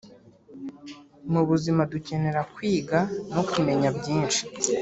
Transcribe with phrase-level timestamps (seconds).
[1.31, 2.99] mu buzima dukenera kwiga
[3.33, 4.41] no kumenya byinshi